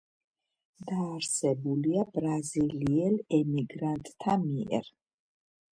[0.91, 4.93] დაარსებულია ბრაზილიელ იმიგრანტთა მიერ.